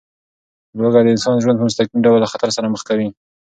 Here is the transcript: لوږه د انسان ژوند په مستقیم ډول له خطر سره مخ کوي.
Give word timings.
لوږه 0.77 0.99
د 1.03 1.07
انسان 1.15 1.35
ژوند 1.43 1.57
په 1.59 1.65
مستقیم 1.67 1.99
ډول 2.05 2.17
له 2.21 2.29
خطر 2.33 2.49
سره 2.57 2.71
مخ 2.73 2.81
کوي. 2.89 3.09